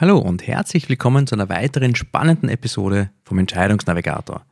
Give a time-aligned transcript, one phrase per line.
[0.00, 4.46] Hallo und herzlich willkommen zu einer weiteren spannenden Episode vom Entscheidungsnavigator.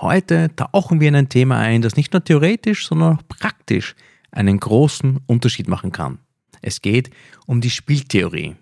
[0.00, 3.94] Heute tauchen wir in ein Thema ein, das nicht nur theoretisch, sondern auch praktisch
[4.32, 6.18] einen großen Unterschied machen kann.
[6.60, 7.10] Es geht
[7.46, 8.56] um die Spieltheorie.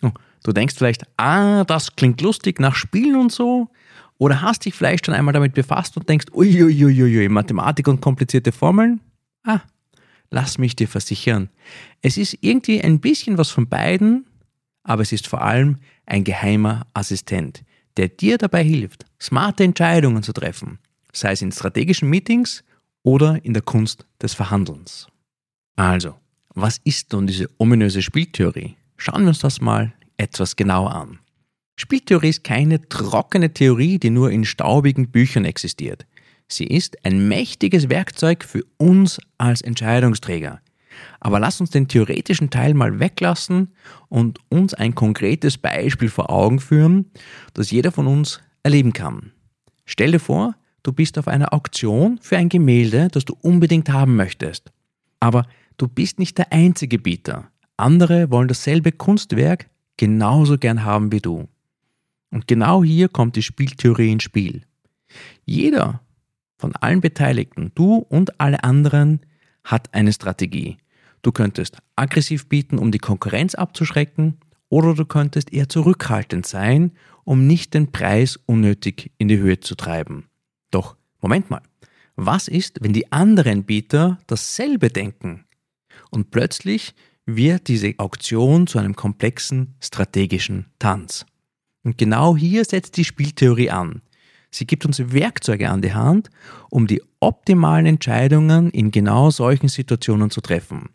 [0.00, 0.12] Oh,
[0.44, 3.68] du denkst vielleicht, ah, das klingt lustig nach Spielen und so.
[4.16, 9.02] Oder hast dich vielleicht schon einmal damit befasst und denkst, uiuiuiui, Mathematik und komplizierte Formeln?
[9.42, 9.60] Ah,
[10.30, 11.50] lass mich dir versichern.
[12.00, 14.24] Es ist irgendwie ein bisschen was von beiden,
[14.88, 17.62] aber es ist vor allem ein geheimer Assistent,
[17.98, 20.78] der dir dabei hilft, smarte Entscheidungen zu treffen,
[21.12, 22.64] sei es in strategischen Meetings
[23.02, 25.06] oder in der Kunst des Verhandelns.
[25.76, 26.14] Also,
[26.54, 28.76] was ist nun diese ominöse Spieltheorie?
[28.96, 31.18] Schauen wir uns das mal etwas genauer an.
[31.76, 36.06] Spieltheorie ist keine trockene Theorie, die nur in staubigen Büchern existiert.
[36.48, 40.62] Sie ist ein mächtiges Werkzeug für uns als Entscheidungsträger,
[41.20, 43.74] aber lass uns den theoretischen Teil mal weglassen
[44.08, 47.10] und uns ein konkretes Beispiel vor Augen führen,
[47.54, 49.32] das jeder von uns erleben kann.
[49.84, 54.16] Stell dir vor, du bist auf einer Auktion für ein Gemälde, das du unbedingt haben
[54.16, 54.70] möchtest.
[55.20, 57.50] Aber du bist nicht der einzige Bieter.
[57.76, 61.48] Andere wollen dasselbe Kunstwerk genauso gern haben wie du.
[62.30, 64.62] Und genau hier kommt die Spieltheorie ins Spiel.
[65.44, 66.00] Jeder
[66.58, 69.20] von allen Beteiligten, du und alle anderen,
[69.64, 70.76] hat eine Strategie.
[71.22, 74.38] Du könntest aggressiv bieten, um die Konkurrenz abzuschrecken,
[74.68, 76.92] oder du könntest eher zurückhaltend sein,
[77.24, 80.26] um nicht den Preis unnötig in die Höhe zu treiben.
[80.70, 81.62] Doch, Moment mal,
[82.16, 85.44] was ist, wenn die anderen Bieter dasselbe denken?
[86.10, 86.94] Und plötzlich
[87.26, 91.26] wird diese Auktion zu einem komplexen strategischen Tanz.
[91.82, 94.02] Und genau hier setzt die Spieltheorie an.
[94.50, 96.30] Sie gibt uns Werkzeuge an die Hand,
[96.70, 100.90] um die optimalen Entscheidungen in genau solchen Situationen zu treffen.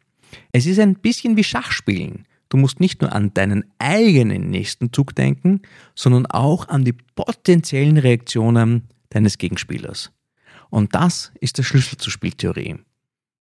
[0.51, 2.25] Es ist ein bisschen wie Schachspielen.
[2.49, 5.61] Du musst nicht nur an deinen eigenen nächsten Zug denken,
[5.95, 10.11] sondern auch an die potenziellen Reaktionen deines Gegenspielers.
[10.69, 12.75] Und das ist der Schlüssel zur Spieltheorie.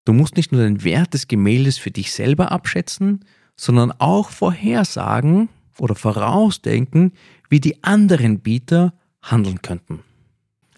[0.04, 3.24] Du musst nicht nur den Wert des Gemäldes für dich selber abschätzen,
[3.56, 7.12] sondern auch vorhersagen oder vorausdenken,
[7.48, 10.00] wie die anderen Bieter handeln könnten.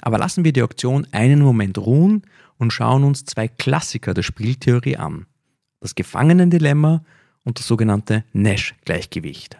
[0.03, 2.23] Aber lassen wir die Auktion einen Moment ruhen
[2.59, 5.27] und schauen uns zwei Klassiker der Spieltheorie an
[5.81, 7.03] das Gefangenendilemma
[7.45, 9.59] und das sogenannte Nash-Gleichgewicht.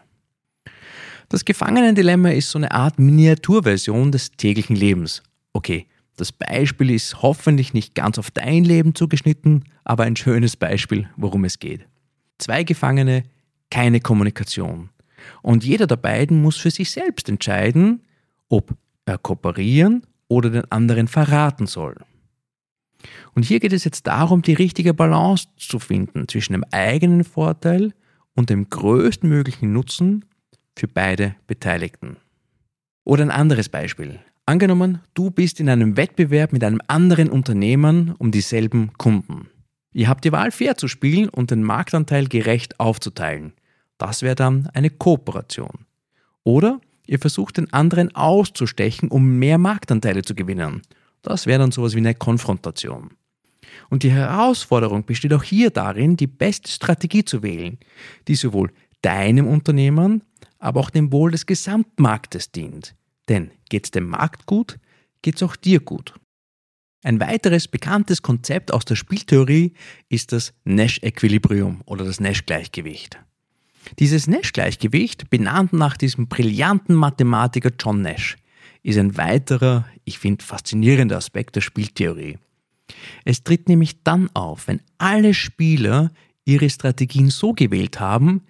[1.29, 5.23] Das Gefangenendilemma ist so eine Art Miniaturversion des täglichen Lebens.
[5.53, 5.87] Okay,
[6.17, 11.45] das Beispiel ist hoffentlich nicht ganz auf dein Leben zugeschnitten, aber ein schönes Beispiel, worum
[11.45, 11.87] es geht.
[12.39, 13.23] Zwei Gefangene,
[13.71, 14.91] keine Kommunikation.
[15.43, 18.03] Und jeder der beiden muss für sich selbst entscheiden,
[18.49, 18.75] ob
[19.07, 21.97] er kooperieren oder den anderen verraten soll.
[23.35, 27.93] Und hier geht es jetzt darum, die richtige Balance zu finden zwischen dem eigenen Vorteil
[28.35, 30.25] und dem größtmöglichen Nutzen
[30.77, 32.17] für beide Beteiligten.
[33.05, 34.21] Oder ein anderes Beispiel.
[34.47, 39.49] Angenommen, du bist in einem Wettbewerb mit einem anderen Unternehmen um dieselben Kunden.
[39.93, 43.53] Ihr habt die Wahl, fair zu spielen und den Marktanteil gerecht aufzuteilen.
[43.99, 45.87] Das wäre dann eine Kooperation.
[46.45, 50.83] Oder ihr versucht den anderen auszustechen, um mehr Marktanteile zu gewinnen.
[51.23, 53.11] Das wäre dann sowas wie eine Konfrontation.
[53.89, 57.79] Und die Herausforderung besteht auch hier darin, die beste Strategie zu wählen,
[58.29, 58.73] die sowohl
[59.03, 60.23] deinem Unternehmen,
[60.59, 62.95] aber auch dem Wohl des Gesamtmarktes dient.
[63.29, 64.79] Denn geht es dem Markt gut,
[65.23, 66.15] geht es auch dir gut.
[67.03, 69.73] Ein weiteres bekanntes Konzept aus der Spieltheorie
[70.11, 73.19] ist das Nash-Equilibrium oder das Nash-Gleichgewicht.
[73.99, 78.37] Dieses Nash-Gleichgewicht, benannt nach diesem brillanten Mathematiker John Nash,
[78.83, 82.39] ist ein weiterer, ich finde, faszinierender Aspekt der Spieltheorie.
[83.25, 86.11] Es tritt nämlich dann auf, wenn alle Spieler
[86.45, 88.43] ihre Strategien so gewählt haben,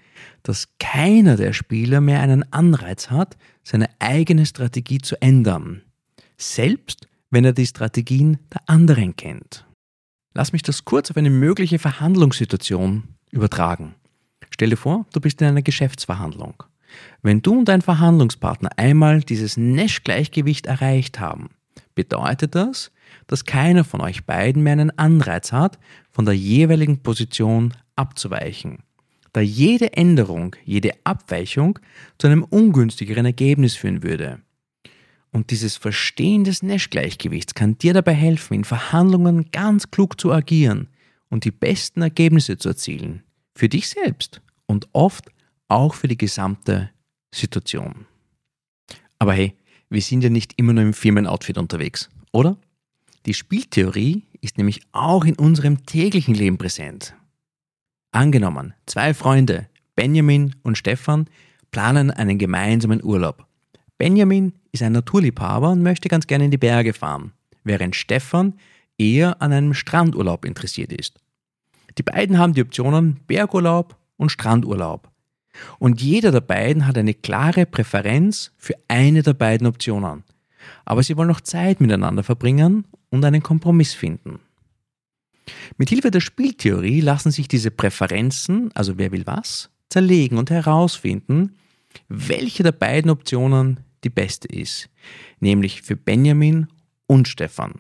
[0.43, 5.83] dass keiner der Spieler mehr einen Anreiz hat, seine eigene Strategie zu ändern,
[6.37, 9.67] selbst wenn er die Strategien der anderen kennt.
[10.33, 13.95] Lass mich das kurz auf eine mögliche Verhandlungssituation übertragen.
[14.51, 16.63] Stell dir vor, du bist in einer Geschäftsverhandlung.
[17.23, 21.51] Wenn du und dein Verhandlungspartner einmal dieses Nash-Gleichgewicht erreicht haben,
[21.95, 22.91] bedeutet das,
[23.27, 25.79] dass keiner von euch beiden mehr einen Anreiz hat,
[26.11, 28.79] von der jeweiligen Position abzuweichen.
[29.33, 31.79] da jede Änderung, jede Abweichung
[32.19, 34.41] zu einem ungünstigeren Ergebnis führen würde.
[35.33, 40.89] Und dieses Verstehen des Nash-Gleichgewichts kann dir dabei helfen, in Verhandlungen ganz klug zu agieren
[41.29, 43.23] und die besten Ergebnisse zu erzielen.
[43.55, 45.31] Für dich selbst und oft
[45.71, 46.91] auch für die gesamte
[47.35, 48.07] Situation.
[49.19, 49.55] Aber hey,
[49.89, 52.57] wir sind ja nicht immer nur im Firmenoutfit unterwegs, oder?
[53.27, 57.15] Die Spieltheorie ist nämlich auch in unserem täglichen Leben präsent.
[58.13, 61.27] Angenommen, zwei Freunde, Benjamin und Stefan,
[61.71, 63.47] planen einen gemeinsamen Urlaub.
[63.99, 67.33] Benjamin ist ein Naturliebhaber und möchte ganz gerne in die Berge fahren,
[67.65, 68.55] während Stefan
[68.97, 71.21] eher an einem Strandurlaub interessiert ist.
[71.99, 75.10] Die beiden haben die Optionen Bergurlaub und Strandurlaub.
[75.79, 80.25] Und jeder der beiden hat eine klare Präferenz für eine der beiden Optionen.
[80.85, 84.41] Aber sie wollen noch Zeit miteinander verbringen und einen Kompromiss finden.
[85.77, 91.57] Mit Hilfe der Spieltheorie lassen sich diese Präferenzen, also wer will was, zerlegen und herausfinden,
[92.09, 94.89] welche der beiden Optionen die beste ist,
[95.41, 96.69] nämlich für Benjamin
[97.07, 97.75] und Stefan.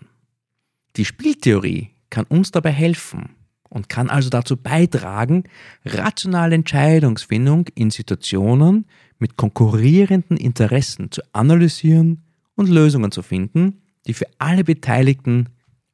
[0.96, 3.37] Die Spieltheorie kann uns dabei helfen
[3.70, 5.44] und kann also dazu beitragen,
[5.87, 8.87] rationale Entscheidungsfindung in Situationen
[9.19, 12.22] mit konkurrierenden Interessen zu analysieren
[12.56, 15.49] und Lösungen zu finden, die für alle Beteiligten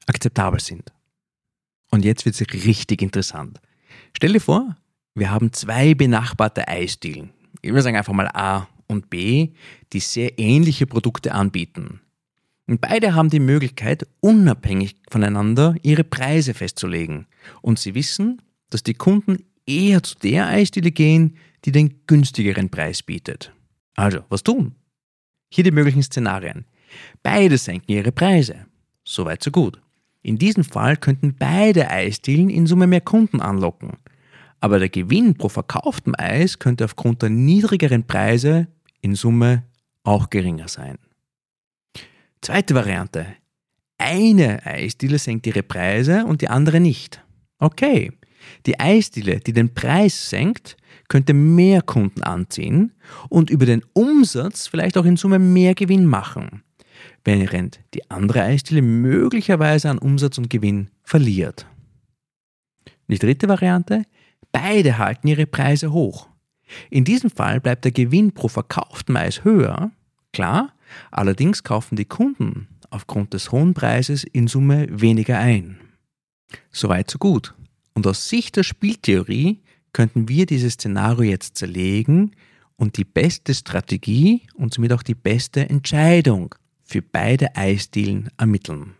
[0.06, 0.93] akzeptabel sind.
[1.90, 3.61] Und jetzt wird es richtig interessant.
[4.17, 4.76] Stell dir vor,
[5.14, 7.31] wir haben zwei benachbarte Eisdielen.
[7.62, 9.52] Ich würde sagen einfach mal A und B,
[9.93, 12.00] die sehr ähnliche Produkte anbieten.
[12.66, 17.26] Und beide haben die Möglichkeit, unabhängig voneinander ihre Preise festzulegen.
[17.62, 23.02] Und sie wissen, dass die Kunden eher zu der Eisdiele gehen, die den günstigeren Preis
[23.02, 23.52] bietet.
[23.94, 24.74] Also, was tun?
[25.48, 26.64] Hier die möglichen Szenarien.
[27.22, 28.66] Beide senken ihre Preise.
[29.04, 29.80] Soweit so gut.
[30.22, 33.92] In diesem Fall könnten beide Eisdielen in Summe mehr Kunden anlocken.
[34.58, 38.66] Aber der Gewinn pro verkauftem Eis könnte aufgrund der niedrigeren Preise
[39.00, 39.62] in Summe
[40.02, 40.98] auch geringer sein.
[42.40, 43.26] Zweite Variante.
[43.98, 47.22] Eine Eisdiele senkt ihre Preise und die andere nicht.
[47.58, 48.12] Okay,
[48.66, 50.76] die Eisdiele, die den Preis senkt,
[51.08, 52.92] könnte mehr Kunden anziehen
[53.28, 56.62] und über den Umsatz vielleicht auch in Summe mehr Gewinn machen
[57.26, 61.66] während die andere Eisdiele möglicherweise an Umsatz und Gewinn verliert.
[63.08, 64.04] Die dritte Variante,
[64.52, 66.28] beide halten ihre Preise hoch.
[66.90, 69.92] In diesem Fall bleibt der Gewinn pro verkauftem Eis höher,
[70.32, 70.72] klar,
[71.10, 75.78] allerdings kaufen die Kunden aufgrund des hohen Preises in Summe weniger ein.
[76.70, 77.54] Soweit so gut.
[77.94, 79.62] Und aus Sicht der Spieltheorie
[79.92, 82.32] könnten wir dieses Szenario jetzt zerlegen
[82.76, 86.54] und die beste Strategie und somit auch die beste Entscheidung
[86.84, 88.94] für beide Eisdielen ermitteln.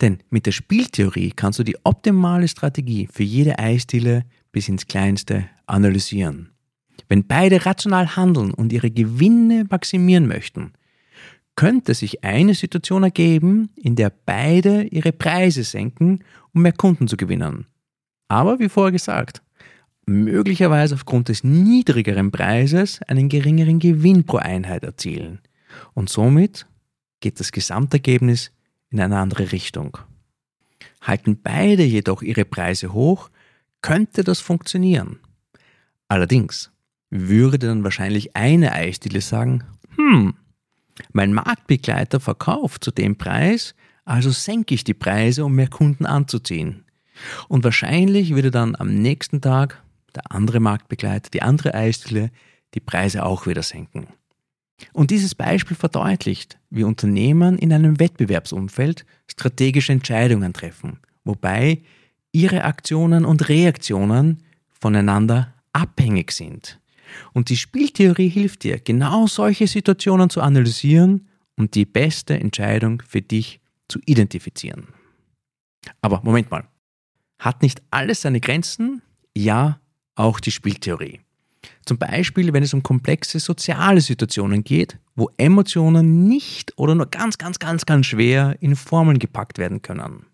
[0.00, 5.48] Denn mit der Spieltheorie kannst du die optimale Strategie für jede Eisdiele bis ins Kleinste
[5.66, 6.50] analysieren.
[7.08, 10.72] Wenn beide rational handeln und ihre Gewinne maximieren möchten,
[11.56, 16.24] könnte sich eine Situation ergeben, in der beide ihre Preise senken,
[16.54, 17.66] um mehr Kunden zu gewinnen.
[18.28, 19.42] Aber wie vorher gesagt,
[20.06, 25.40] möglicherweise aufgrund des niedrigeren Preises einen geringeren Gewinn pro Einheit erzielen
[25.94, 26.66] und somit
[27.20, 28.50] geht das Gesamtergebnis
[28.90, 29.98] in eine andere Richtung.
[31.00, 33.30] Halten beide jedoch ihre Preise hoch,
[33.82, 35.18] könnte das funktionieren.
[36.08, 36.72] Allerdings
[37.10, 39.64] würde dann wahrscheinlich eine Eisdiele sagen,
[39.96, 40.34] hm,
[41.12, 46.84] mein Marktbegleiter verkauft zu dem Preis, also senke ich die Preise, um mehr Kunden anzuziehen.
[47.48, 49.82] Und wahrscheinlich würde dann am nächsten Tag
[50.14, 52.30] der andere Marktbegleiter, die andere Eisdiele,
[52.74, 54.08] die Preise auch wieder senken.
[54.92, 61.82] Und dieses Beispiel verdeutlicht, wie Unternehmen in einem Wettbewerbsumfeld strategische Entscheidungen treffen, wobei
[62.32, 66.79] ihre Aktionen und Reaktionen voneinander abhängig sind.
[67.32, 73.22] Und die Spieltheorie hilft dir, genau solche Situationen zu analysieren und die beste Entscheidung für
[73.22, 74.88] dich zu identifizieren.
[76.00, 76.64] Aber Moment mal,
[77.38, 79.02] hat nicht alles seine Grenzen?
[79.36, 79.80] Ja,
[80.14, 81.20] auch die Spieltheorie.
[81.84, 87.38] Zum Beispiel, wenn es um komplexe soziale Situationen geht, wo Emotionen nicht oder nur ganz,
[87.38, 90.26] ganz, ganz, ganz schwer in Formeln gepackt werden können.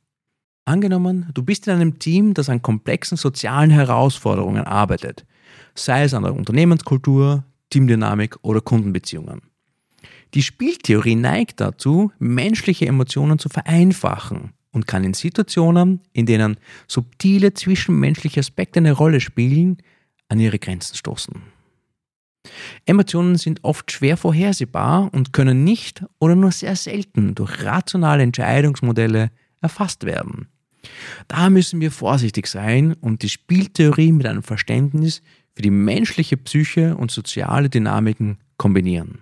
[0.65, 5.25] Angenommen, du bist in einem Team, das an komplexen sozialen Herausforderungen arbeitet,
[5.75, 9.43] sei es an der Unternehmenskultur, Teamdynamik oder Kundenbeziehungen.
[10.35, 17.55] Die Spieltheorie neigt dazu, menschliche Emotionen zu vereinfachen und kann in Situationen, in denen subtile
[17.55, 19.79] zwischenmenschliche Aspekte eine Rolle spielen,
[20.29, 21.35] an ihre Grenzen stoßen.
[22.85, 29.31] Emotionen sind oft schwer vorhersehbar und können nicht oder nur sehr selten durch rationale Entscheidungsmodelle
[29.61, 30.49] erfasst werden.
[31.29, 35.23] Da müssen wir vorsichtig sein und die Spieltheorie mit einem Verständnis
[35.55, 39.19] für die menschliche Psyche und soziale Dynamiken kombinieren.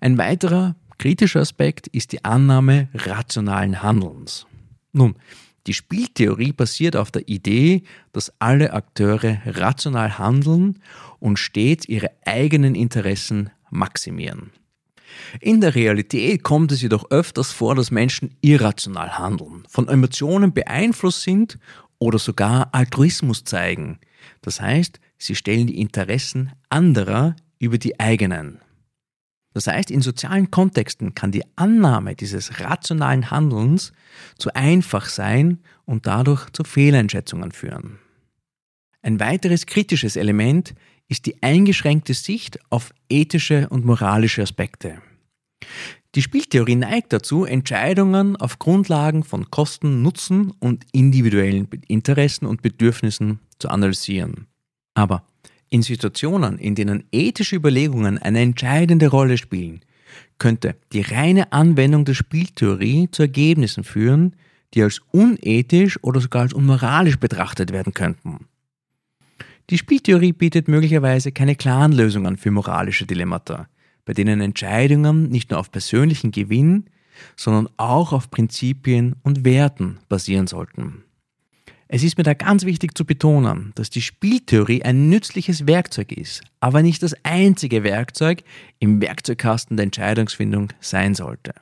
[0.00, 4.46] Ein weiterer kritischer Aspekt ist die Annahme rationalen Handelns.
[4.92, 5.16] Nun,
[5.66, 10.80] die Spieltheorie basiert auf der Idee, dass alle Akteure rational handeln
[11.20, 14.50] und stets ihre eigenen Interessen maximieren.
[15.40, 21.22] In der Realität kommt es jedoch öfters vor, dass Menschen irrational handeln, von Emotionen beeinflusst
[21.22, 21.58] sind
[21.98, 23.98] oder sogar Altruismus zeigen.
[24.42, 28.60] Das heißt, sie stellen die Interessen anderer über die eigenen.
[29.54, 33.92] Das heißt, in sozialen Kontexten kann die Annahme dieses rationalen Handelns
[34.36, 38.00] zu einfach sein und dadurch zu Fehleinschätzungen führen.
[39.00, 40.74] Ein weiteres kritisches Element
[41.08, 45.02] ist die eingeschränkte Sicht auf ethische und moralische Aspekte.
[46.14, 53.40] Die Spieltheorie neigt dazu, Entscheidungen auf Grundlagen von Kosten, Nutzen und individuellen Interessen und Bedürfnissen
[53.58, 54.46] zu analysieren.
[54.94, 55.26] Aber
[55.70, 59.80] in Situationen, in denen ethische Überlegungen eine entscheidende Rolle spielen,
[60.38, 64.36] könnte die reine Anwendung der Spieltheorie zu Ergebnissen führen,
[64.74, 68.46] die als unethisch oder sogar als unmoralisch betrachtet werden könnten.
[69.70, 73.68] Die Spieltheorie bietet möglicherweise keine klaren Lösungen für moralische Dilemmata,
[74.04, 76.84] bei denen Entscheidungen nicht nur auf persönlichen Gewinn,
[77.36, 81.04] sondern auch auf Prinzipien und Werten basieren sollten.
[81.88, 86.42] Es ist mir da ganz wichtig zu betonen, dass die Spieltheorie ein nützliches Werkzeug ist,
[86.60, 88.42] aber nicht das einzige Werkzeug
[88.80, 91.54] im Werkzeugkasten der Entscheidungsfindung sein sollte.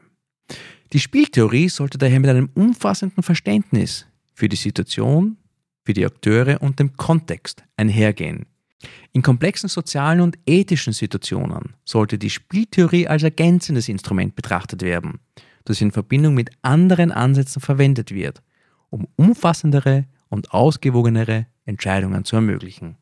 [0.93, 5.37] Die Spieltheorie sollte daher mit einem umfassenden Verständnis für die Situation,
[5.85, 8.47] für die Akteure und dem Kontext einhergehen.
[9.13, 15.21] In komplexen sozialen und ethischen Situationen sollte die Spieltheorie als ergänzendes Instrument betrachtet werden,
[15.65, 18.43] das in Verbindung mit anderen Ansätzen verwendet wird,
[18.91, 22.97] um umfassendere und ausgewogenere Entscheidungen zu ermöglichen.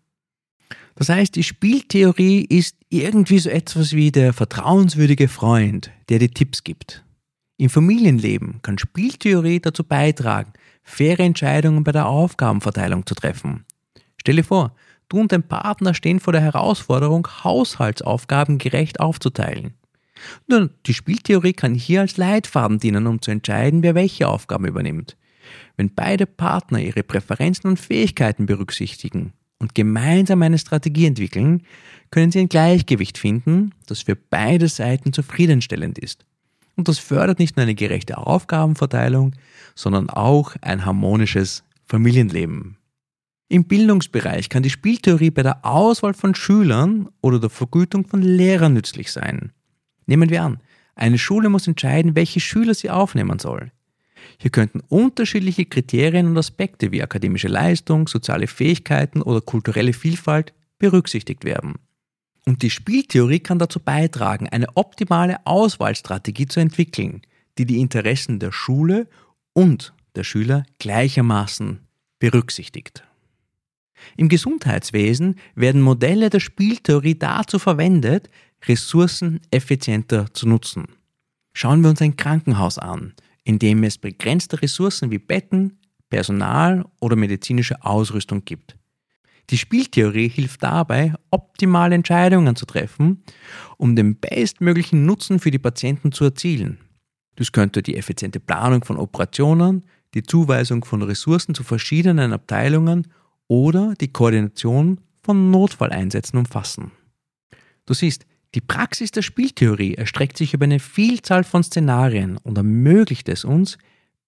[0.97, 6.65] Das heißt, die Spieltheorie ist irgendwie so etwas wie der vertrauenswürdige Freund, der dir Tipps
[6.65, 7.05] gibt.
[7.57, 13.65] Im Familienleben kann Spieltheorie dazu beitragen, faire Entscheidungen bei der Aufgabenverteilung zu treffen.
[14.17, 14.75] Stelle vor,
[15.09, 19.75] du und dein Partner stehen vor der Herausforderung, Haushaltsaufgaben gerecht aufzuteilen.
[20.47, 25.17] Nun, die Spieltheorie kann hier als Leitfaden dienen, um zu entscheiden, wer welche Aufgaben übernimmt.
[25.77, 31.63] Wenn beide Partner ihre Präferenzen und Fähigkeiten berücksichtigen und gemeinsam eine Strategie entwickeln,
[32.11, 36.27] können sie ein Gleichgewicht finden, das für beide Seiten zufriedenstellend ist.
[36.81, 39.35] Und das fördert nicht nur eine gerechte Aufgabenverteilung,
[39.75, 42.79] sondern auch ein harmonisches Familienleben.
[43.51, 48.73] Im Bildungsbereich kann die Spieltheorie bei der Auswahl von Schülern oder der Vergütung von Lehrern
[48.73, 49.53] nützlich sein.
[50.07, 50.61] Nehmen wir an,
[50.95, 53.73] eine Schule muss entscheiden, welche Schüler sie aufnehmen soll.
[54.39, 61.45] Hier könnten unterschiedliche Kriterien und Aspekte wie akademische Leistung, soziale Fähigkeiten oder kulturelle Vielfalt berücksichtigt
[61.45, 61.75] werden.
[62.51, 67.23] Und die Spieltheorie kann dazu beitragen, eine optimale Auswahlstrategie zu entwickeln,
[67.59, 69.07] die die Interessen der Schule
[69.53, 71.79] und der Schüler gleichermaßen
[72.19, 73.05] berücksichtigt.
[74.17, 78.29] Im Gesundheitswesen werden Modelle der Spieltheorie dazu verwendet,
[78.67, 80.87] Ressourcen effizienter zu nutzen.
[81.53, 83.15] Schauen wir uns ein Krankenhaus an,
[83.45, 85.79] in dem es begrenzte Ressourcen wie Betten,
[86.09, 88.77] Personal oder medizinische Ausrüstung gibt.
[89.51, 93.25] Die Spieltheorie hilft dabei, optimale Entscheidungen zu treffen,
[93.79, 96.79] um den bestmöglichen Nutzen für die Patienten zu erzielen.
[97.35, 103.09] Das könnte die effiziente Planung von Operationen, die Zuweisung von Ressourcen zu verschiedenen Abteilungen
[103.49, 106.93] oder die Koordination von Notfalleinsätzen umfassen.
[107.87, 113.29] Du siehst, die Praxis der Spieltheorie erstreckt sich über eine Vielzahl von Szenarien und ermöglicht
[113.29, 113.79] es uns,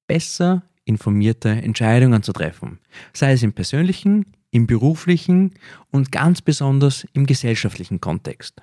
[0.06, 2.78] besser informierte Entscheidungen zu treffen,
[3.12, 5.54] sei es im persönlichen, im beruflichen
[5.90, 8.62] und ganz besonders im gesellschaftlichen Kontext.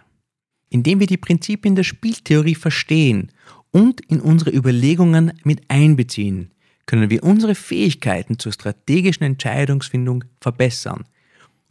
[0.70, 3.32] Indem wir die Prinzipien der Spieltheorie verstehen
[3.72, 6.52] und in unsere Überlegungen mit einbeziehen,
[6.86, 11.06] können wir unsere Fähigkeiten zur strategischen Entscheidungsfindung verbessern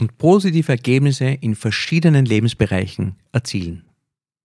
[0.00, 3.84] und positive Ergebnisse in verschiedenen Lebensbereichen erzielen.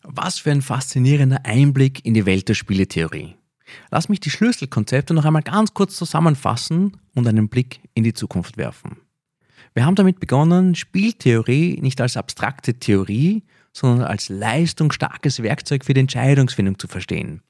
[0.04, 3.36] Was für ein faszinierender Einblick in die Welt der Spieletheorie.
[3.90, 8.58] Lass mich die Schlüsselkonzepte noch einmal ganz kurz zusammenfassen und einen Blick in die Zukunft
[8.58, 8.98] werfen.
[9.74, 16.02] Wir haben damit begonnen, Spieltheorie nicht als abstrakte Theorie, sondern als leistungsstarkes Werkzeug für die
[16.02, 17.42] Entscheidungsfindung zu verstehen.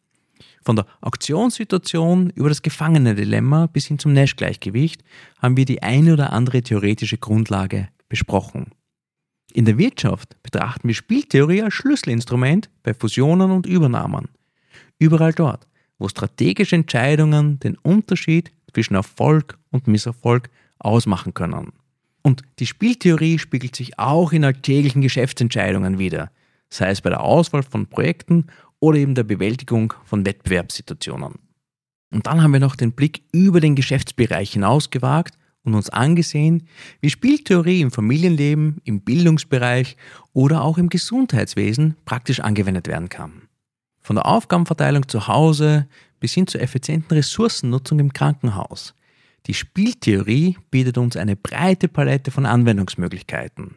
[0.61, 5.03] Von der Auktionssituation über das Gefangenendilemma bis hin zum Nash-Gleichgewicht
[5.41, 8.71] haben wir die eine oder andere theoretische Grundlage besprochen.
[9.51, 14.29] In der Wirtschaft betrachten wir Spieltheorie als Schlüsselinstrument bei Fusionen und Übernahmen.
[14.97, 15.67] Überall dort,
[15.99, 20.49] wo strategische Entscheidungen den Unterschied zwischen Erfolg und Misserfolg
[20.79, 21.73] ausmachen können.
[22.23, 26.31] Und die Spieltheorie spiegelt sich auch in alltäglichen Geschäftsentscheidungen wider,
[26.69, 28.47] sei es bei der Auswahl von Projekten
[28.79, 31.35] oder eben der Bewältigung von Wettbewerbssituationen.
[32.11, 36.67] Und dann haben wir noch den Blick über den Geschäftsbereich hinaus gewagt und uns angesehen,
[37.01, 39.97] wie Spieltheorie im Familienleben, im Bildungsbereich
[40.31, 43.43] oder auch im Gesundheitswesen praktisch angewendet werden kann.
[43.99, 45.87] Von der Aufgabenverteilung zu Hause
[46.19, 48.93] bis hin zur effizienten Ressourcennutzung im Krankenhaus.
[49.45, 53.75] Die Spieltheorie bietet uns eine breite Palette von Anwendungsmöglichkeiten.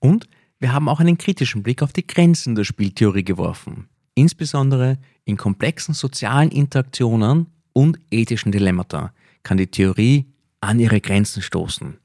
[0.00, 0.28] Und
[0.58, 5.94] wir haben auch einen kritischen Blick auf die Grenzen der Spieltheorie geworfen, insbesondere in komplexen
[5.94, 9.12] sozialen Interaktionen und ethischen Dilemmata
[9.44, 10.26] kann die Theorie
[10.60, 11.98] an ihre Grenzen stoßen.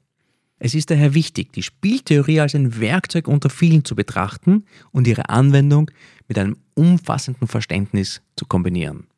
[0.60, 5.28] Es ist daher wichtig, die Spieltheorie als ein Werkzeug unter vielen zu betrachten und ihre
[5.28, 5.90] Anwendung
[6.28, 9.08] mit einem umfassenden Verständnis zu kombinieren.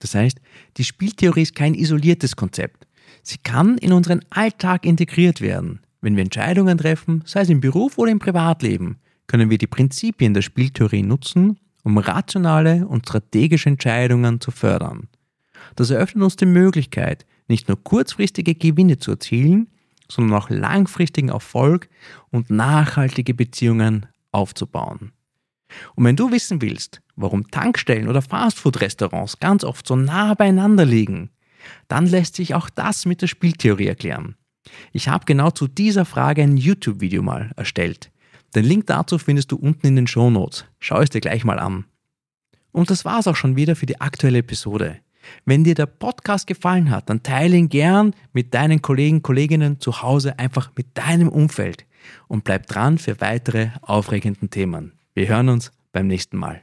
[0.00, 0.40] Das heißt,
[0.76, 2.86] die Spieltheorie ist kein isoliertes Konzept.
[3.22, 5.80] Sie kann in unseren Alltag integriert werden.
[6.00, 10.34] Wenn wir Entscheidungen treffen, sei es im Beruf oder im Privatleben, können wir die Prinzipien
[10.34, 15.08] der Spieltheorie nutzen, um rationale und strategische Entscheidungen zu fördern.
[15.76, 19.68] Das eröffnet uns die Möglichkeit, nicht nur kurzfristige Gewinne zu erzielen,
[20.10, 21.88] sondern auch langfristigen Erfolg
[22.30, 25.12] und nachhaltige Beziehungen aufzubauen.
[25.94, 31.30] Und wenn du wissen willst, warum Tankstellen oder Fastfood-Restaurants ganz oft so nah beieinander liegen,
[31.88, 34.36] dann lässt sich auch das mit der Spieltheorie erklären.
[34.92, 38.10] Ich habe genau zu dieser Frage ein YouTube-Video mal erstellt.
[38.54, 40.66] Den Link dazu findest du unten in den Show Notes.
[40.78, 41.84] Schau es dir gleich mal an.
[42.70, 44.98] Und das war's auch schon wieder für die aktuelle Episode.
[45.44, 50.02] Wenn dir der Podcast gefallen hat, dann teile ihn gern mit deinen Kollegen, Kolleginnen zu
[50.02, 51.86] Hause, einfach mit deinem Umfeld
[52.28, 54.92] und bleib dran für weitere aufregenden Themen.
[55.14, 56.62] Wir hören uns beim nächsten Mal.